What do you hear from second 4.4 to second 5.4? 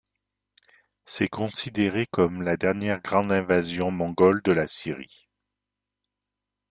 de la Syrie.